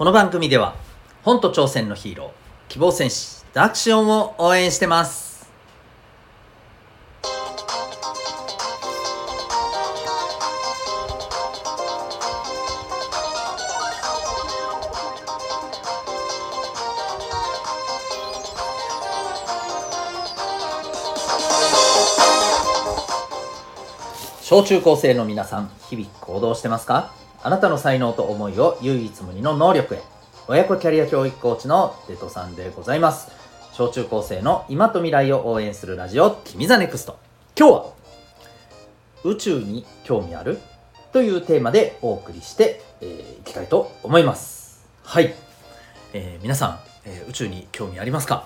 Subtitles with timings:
[0.00, 0.76] この番組では
[1.24, 2.30] 本と挑戦のヒーロー
[2.70, 5.46] 希望戦士ダクシオンを応援してます。
[24.40, 27.19] 小中高生の皆さん日々行動してますか？
[27.42, 30.02] あなたの才能と思いを唯一無二の能力へ。
[30.46, 33.30] 親子キャリア教育コーチのデトさんでございます。
[33.72, 37.18] 小中高生の今と未来を応援するラジオ君 the NEXT。
[37.58, 37.86] 今日は
[39.24, 40.58] 宇宙に興味ある
[41.12, 44.86] というテーマでお送りしてい、えー、きたいと思います。
[45.02, 45.34] はい、
[46.12, 48.44] えー、皆さん、えー、宇宙に興味ありますか、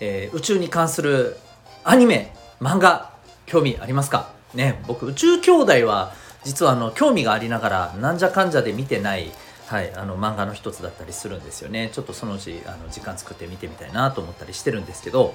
[0.00, 1.38] えー、宇宙に関する
[1.84, 3.12] アニメ漫画
[3.46, 4.28] 興味ありますか？
[4.52, 6.12] ね僕宇宙兄弟は
[6.46, 9.32] 実はあの興味がありながらなんじゃかんじゃで見てない
[9.66, 11.90] はい、あの漫画の一つだったりするんですよね。
[11.92, 15.34] ちょっとそのうちあの時間作って見てみたいなと思ったりしてるんですけど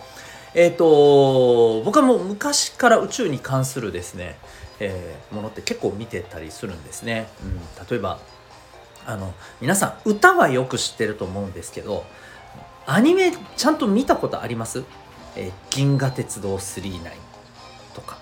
[0.53, 4.37] えっ、ー、と僕はもう昔から宇宙に関するですね、
[4.79, 7.59] えー、ものって結構見てたりするんですね、うん、
[7.89, 8.19] 例えば
[9.05, 12.05] あの皆さん歌はよく知ってると思うんですけど
[12.85, 14.85] アニメちゃんと見たことあります、
[15.35, 17.01] えー、銀河鉄道999
[17.95, 18.17] とか。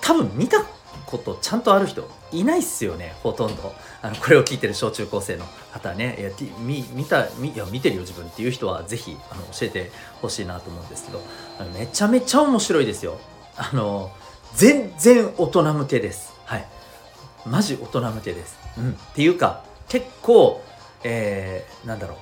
[0.00, 0.64] 多分見た
[1.10, 3.72] ことちゃんとある人いないっすよねほとんど。
[4.02, 6.16] あのこれを聞いてる小中高生の方ね。
[6.18, 11.22] いや見見た見いや見てるよ自分っていう人は是非あの教えてほしいなと思うんですけど
[11.58, 13.18] あのめちゃめちゃ面白いですよ。
[13.56, 14.10] あの
[14.54, 16.34] 全然大人向けです。
[16.44, 16.68] はい。
[17.46, 18.58] マジ大人向けです。
[18.76, 18.90] うん。
[18.90, 20.62] っていうか結構
[21.04, 22.18] えー、なんだろう。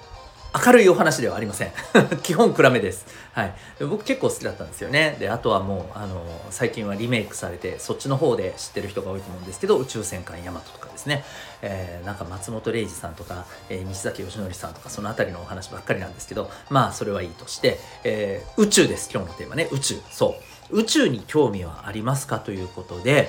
[0.64, 1.72] 明るいお話ではありません。
[2.22, 5.16] 基本暗めです、はい、僕結構好きだったんですよね。
[5.18, 11.24] であとはもうあの最近はリメイクされてそっちの方で知ってる人が多いと思うんですけど宇宙戦艦ヤマトとかですね、
[11.60, 19.10] えー、なんか松本零士さんとか、えー、西崎義則さんとかその辺りのお話ばっかりなんですけどまあそれはいいとして、えー、宇宙です。
[19.12, 19.68] 今日のテーマね。
[19.72, 19.96] 宇宙。
[20.10, 20.36] そ
[20.70, 20.78] う。
[20.78, 23.28] 宇宙に興味はありますかということで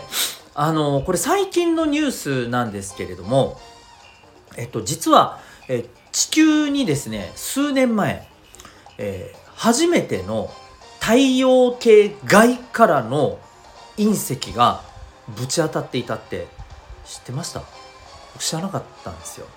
[0.56, 3.60] あのこれ最近のニュースなんですけれども
[4.56, 6.07] えっと実はえ地
[6.38, 8.28] 球にですね数年前、
[9.00, 10.52] えー、初めての
[11.00, 13.40] 太陽系外からの
[13.98, 14.84] 隕石が
[15.36, 16.48] ぶち当たっていたって
[17.06, 17.64] 知ってました？
[18.34, 19.48] 僕知らなかったんですよ。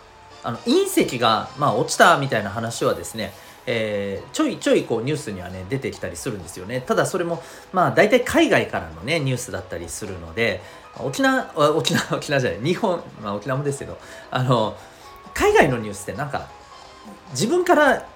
[0.43, 3.33] あの隕石が、まあ、落ちたみたいな話はですね
[3.67, 6.81] えー、ちょいちょいこうニュースにはね出てきたりするんですよね。
[6.81, 7.43] ただそれも
[7.75, 10.63] まあ大体海外からのねニュースだったりするので
[10.99, 13.99] 沖縄沖縄沖縄じゃない日本まあ沖縄もですけど
[14.31, 14.77] あの
[15.35, 16.49] 海外のニュースってなんか
[17.31, 18.07] 自分から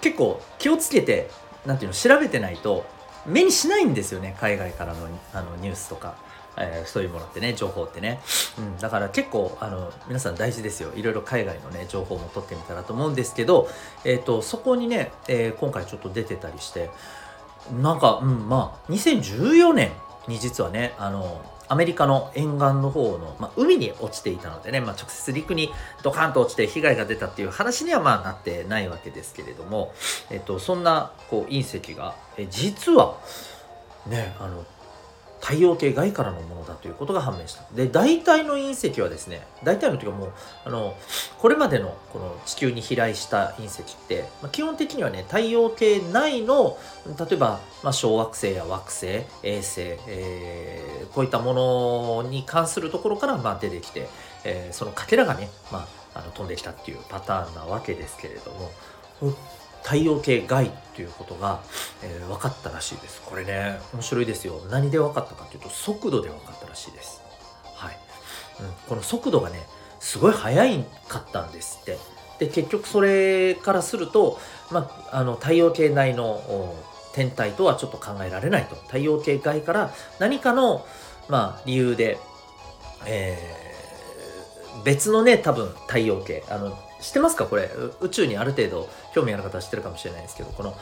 [0.00, 1.30] 結構気をつけて
[1.66, 2.86] なんていうの調べてないと
[3.26, 6.16] 目にしないんですよね海外からのあのニュースとか、
[6.56, 8.20] えー、そういうものってね情報ってね、
[8.58, 10.92] うん、だから結構あの皆さん大事ですよ。
[10.94, 13.68] いろいろ海外のね情報も取ってみたらと思うんですけど、
[14.04, 16.90] えーと、そこにね、えー、今回ちょっと出てたりして。
[17.70, 19.92] なんか、うん、まあ2014年
[20.26, 25.70] に実はねあのアメリカの沿岸の方の、まあ、海に落ちていたのでね、まあ、直接陸に
[26.02, 29.94] ドカンと落ちて被害が出たっていう話にはまあなってないわけですけれども、
[30.30, 33.18] えっと、そんなこう隕石がえ実は
[34.08, 34.64] ねあの
[35.40, 37.64] 太陽系外からのものだということが判明した。
[37.74, 40.32] で、大体の隕石はですね、大体のというかもう、
[40.64, 40.94] あの、
[41.38, 46.78] これまでのこの地球に飛来した隕石って、まあ、基本的にはね、太陽系内の、
[47.18, 49.06] 例えば、まあ、小惑星や惑星、
[49.42, 54.08] 衛星、えー、こういったものに関するところから、まあ、出てきて、
[54.44, 58.70] えー、そのかけらがね、まあ、あの飛んできたっていうパターンなわけですけれども、
[59.82, 61.60] 太陽系外ということが、
[62.02, 63.22] えー、分かったらしいです。
[63.22, 64.60] これね、面白いですよ。
[64.70, 67.22] 何で分かったかというと、速度で分かったらしいです。
[67.74, 67.98] はい。
[68.60, 69.66] うん、この速度がね、
[69.98, 71.98] すごい速いかったんですって。
[72.38, 74.38] で、結局それからすると、
[74.70, 76.74] まあ、あの、太陽系内の
[77.12, 78.76] 天体とはちょっと考えられないと。
[78.76, 80.86] 太陽系外から何かの、
[81.28, 82.18] まあ、理由で、
[83.06, 87.46] えー、別のね、多分太陽系、あの、知ってますか？
[87.46, 87.70] これ
[88.00, 90.74] 宇宙にある程度興味ある方は知ってるかもしれないですけどこの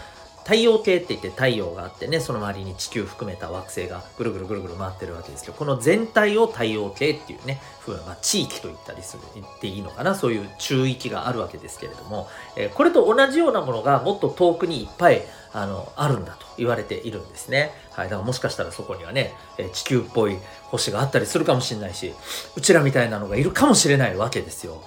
[0.45, 10.15] 太陽系って言って太陽があってねその周りに地球含めた惑星がぐるぐるぐるぐる回ってるわけですけどこの全体を太陽系っていうねふうな、まあ、地域と言ったりする言っていいのかな？
[10.15, 15.23] そういう中域があるわけですけれども、えー、これと同じようなものがもっと遠くにいっぱい
[15.53, 17.73] あのあるんだと言われているんですね。
[17.91, 20.39] はい、だからもしかしたらそこにはね、え地球っぽい
[20.71, 22.15] 星があったりするかもしれないし
[22.57, 24.83] うちらみたいなのがいるかもしれないわけですよ。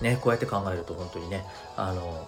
[0.00, 1.44] ね、こうやって考えると本当にね
[1.76, 2.26] あの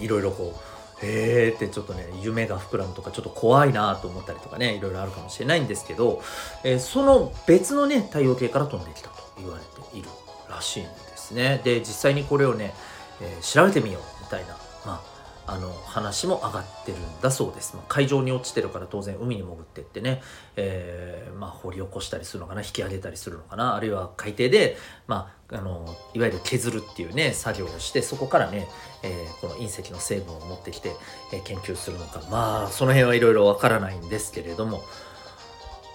[0.00, 0.54] いろいろこ
[1.02, 6.22] うへーってちょっとね夢が膨らむとかちょっと怖いなと思ったりとかねいろいろあるかもしれないんですけど、
[6.64, 10.08] えー、その別のね太陽系から飛んできたと言われている
[10.48, 11.60] らしいんですですね。
[11.64, 12.74] で実際にこれをね、
[13.20, 15.13] えー、調べてみようみたいなまあ
[15.46, 20.22] あの話も上がってるんだそうです、まあ、海上に落ちてるから当然海に潜ってってね、
[20.56, 24.76] えー、まあ、掘り起こしたりするのかな引き上げたりするのかなあるいは海底で、
[25.06, 28.68] まあ、あのいわゆる削るっていうね作業をしてそこからね、
[29.02, 30.92] えー、この隕石の成分を持ってきて、
[31.32, 32.22] えー、研究するのか。
[32.30, 34.82] まあその辺はいろいろわからないんですけれども。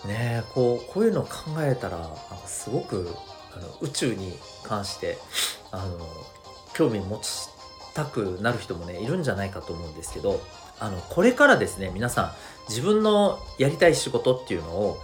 [0.05, 1.29] ねこうこういうのを考
[1.59, 3.13] えたらなんかすごく
[3.53, 5.17] あの宇宙に関して
[5.71, 5.99] あの
[6.73, 7.49] 興味持ち
[7.93, 10.41] たくなる人もねいるんじゃないかと思うんですけど
[10.79, 12.31] あのこれからですね皆さん
[12.69, 14.97] 自分のやりたい仕事っていうのを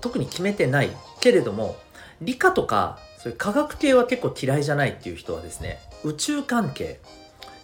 [0.00, 0.90] 特に決めてない
[1.20, 1.76] けれども
[2.20, 7.00] 理科とかそういう科学系は結構嫌いじゃないっていう人はですね宇宙関係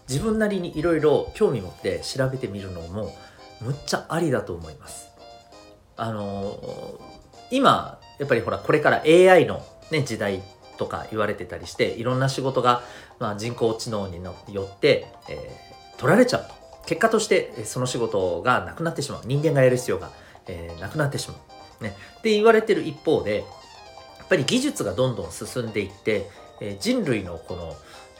[0.09, 3.13] 自分なりにいろいろ興味持って調べてみるのも
[3.61, 5.09] むっちゃありだと思います。
[5.97, 6.99] あのー、
[7.51, 10.43] 今やっぱりほらこれから AI の、ね、時代
[10.79, 12.83] とか言われてたりしていろんな仕事が、
[13.19, 16.55] まあ、人工知能によって、えー、取られちゃうと。
[16.87, 19.23] 結果としてその仕事がなくなってしまう。
[19.27, 20.11] 人間がやる必要が、
[20.47, 21.37] えー、なくなってしま
[21.81, 23.45] う、ね、って言われてる一方で
[24.19, 26.31] やっぱり技術がどんどん進んでいって、
[26.61, 27.77] えー、人類のこの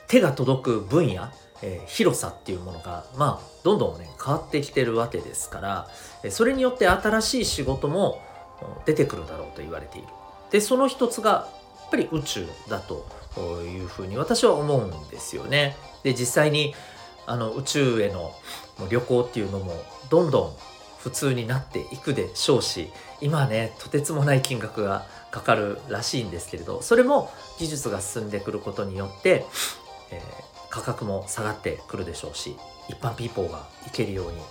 [0.07, 1.29] 手が届く分野
[1.61, 8.21] えー、広さっていうものが、まあ、どんどんね、変わってきてるわけですから、それによって新しい仕事も
[8.85, 10.07] 出てくるだろうと言われている。
[10.51, 11.49] で、その一つが
[11.89, 13.05] ぱり宇宙だと
[13.63, 15.75] いうふうに私は思うんですよね。
[16.03, 16.73] で実際に
[17.25, 18.33] あの宇宙への
[18.89, 19.73] 旅行っていうのも
[20.09, 20.53] どんどん
[20.97, 22.89] 普通になっていくでしょうし
[23.21, 29.45] 今ねとてつもない金額がかかるらしいんですけれどそれも技術が進んでくることによって、
[30.11, 32.57] えー、価格も下がってくるでしょうし
[32.89, 34.41] 一般ピーポーが行けるように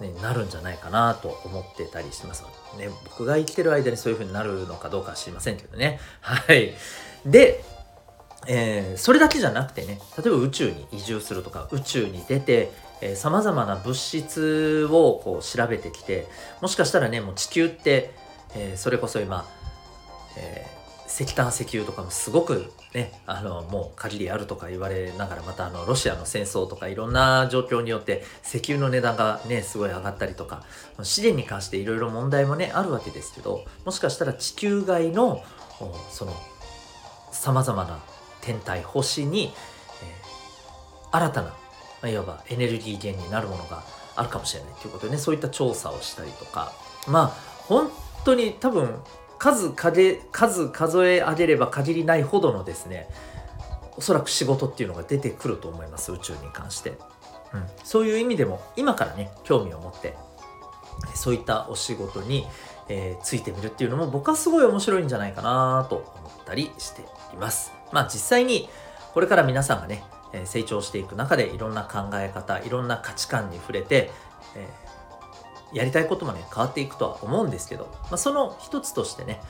[0.00, 2.44] ね、なるんじゃないかなと思ってたりします。
[2.76, 6.00] ね、僕が生きてる間にそういう風になるのかどうかは知りませんけどね。
[6.20, 6.74] はい。
[7.26, 7.64] で、
[8.46, 12.70] えー、それだけじゃなくてね、例えば宇宙に移住するとか、宇宙に出て、
[13.14, 16.26] さまざまな物質をこう調べてきて、
[16.60, 18.12] もしかしたらね、もう地球って、
[18.54, 19.46] えー、それこそ今、
[20.36, 20.77] えー
[21.08, 30.64] 石炭石油とかもすごくねあのもう限りあるとか言われながらまたあのロシアの戦争とかいろんな状況によって石油の値段がねすごい上がったりとか
[31.02, 35.42] 資源に関していろいろ問題もねあるわけですけどもしかしたら地球外の
[36.10, 36.34] その
[37.32, 37.98] さまざまな
[38.42, 41.54] 天体星に、えー、新たな、
[42.02, 43.82] ま、いわばエネルギー源になるものが
[44.14, 46.72] あるかもしれないということでねそういった調査をしたりとか。
[47.06, 47.26] まあ
[47.66, 47.90] 本
[48.24, 49.00] 当に多分
[49.38, 53.08] 数数数え上げれば限りないほどのですね
[53.96, 56.96] おそらく仕事っていうのが出てくると思います宇宙に関して、うん、
[57.84, 60.16] そういう意味でも今からね興味を持って
[61.14, 62.46] そういったお仕事に、
[62.88, 67.72] えー、ついてみるっていうのも僕はすごい面白いんじゃないかなと思ったりしています。
[67.92, 68.68] まあ実際に
[69.14, 70.02] これから皆さんがね
[70.44, 74.10] 成長していく中でいろんな考え方いろんな価値観に触れて、
[74.56, 74.87] えー
[75.72, 79.40] やりたいこともね変わっていくとは思うんですけど、まあ、その一つとしてね、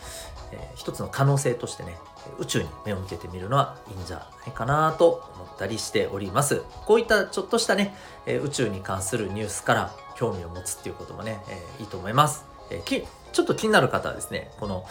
[0.52, 1.96] えー、一つの可能性としてね
[2.38, 6.62] 宇宙に目を向けてみるのはいいんじゃないかなと思ったりしております。
[6.86, 7.94] こういったちょっとしたね、
[8.26, 14.84] えー、宇宙に関するニュースから興味を持つっていうこともね、えー、いいと思います、えー、ちょっと気になる方はですねこの、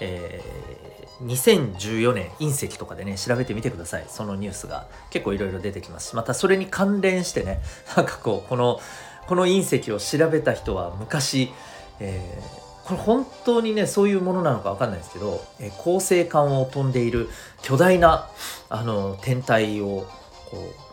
[0.00, 4.04] えー、2014年隕石とかでね調べてみてください。
[4.08, 7.60] そのニュースが結構いろいろ出てきますしまたそれに関連してね
[7.96, 8.80] なんかこうこの
[9.26, 11.50] この隕石を調べた人は昔、
[12.00, 17.28] えー、これ本当にねそういうものなのか分かんないですけど、えー、恒星間を飛んでいる
[17.62, 18.28] 巨大な
[18.68, 20.06] あの天体を
[20.50, 20.91] こう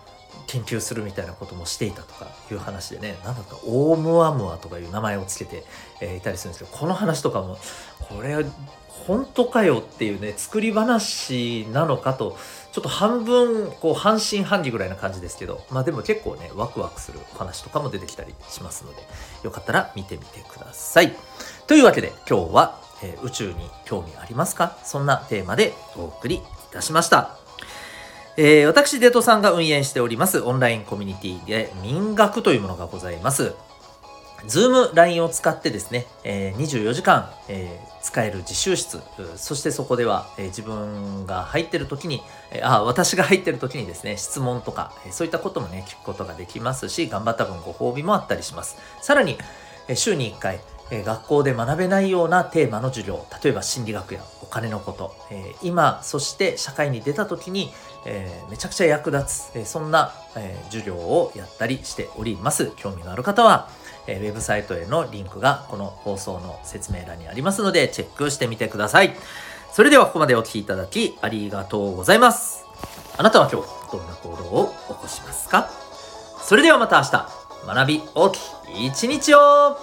[0.50, 5.64] 研究するみたいなこともしていたとかいう話でね何だったオームアムアとかいう名前をつけて、
[6.02, 7.60] えー、いたりするんですけどこの話とかも
[8.00, 8.44] これ
[9.06, 12.36] 本当かよっていうね作り話なのかと
[12.72, 19.02] ちょっと半分こう半信半疑ぐらいな感じですけどまあでも結構ねワクワクするお話とかも出てきたりしますので
[19.44, 21.14] よかったら見てみてください。
[21.68, 26.42] というわけで今日は、えー、宇宙に興味ありますかそんなテーマでお送りい
[26.72, 27.39] たしました。
[28.42, 33.54] えー、私、デトさんが運営しておりますオンラインコミュニティで民学というものがございます。
[34.48, 39.02] ズーム LINE を使ってですね、え、24時間、え、使える自習室、
[39.36, 48.78] そしてそこでは、え、自分が入ってる時に、えあ、私が入ってる時にですね、質問とか、えそういったこともね、聞くことができますし、頑張った分ご褒美もあったりします。
[49.02, 49.38] さらに、
[49.90, 57.74] え週に1回、え学校で学べないようなテーマの授業、例えば心理学や金のこと、え今、そして社会に出た時に、
[58.06, 62.72] えめちゃくちゃ役立つ、えそんな、え授業をやったりしております。
[62.76, 63.70] 興味のある方は、
[64.08, 69.16] えウェブサイトへのリンクがこの放送の説明欄にありますのでチェックしてみてください。
[69.72, 72.66] それではここまでお聴きいただきありがとうございます。
[73.18, 75.70] あなたは今日どんな行動を起こしますか？
[76.42, 78.38] それではまた明日学び大き
[78.78, 79.78] い一日を